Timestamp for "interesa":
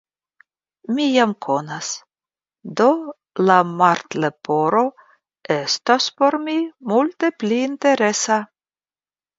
7.71-8.45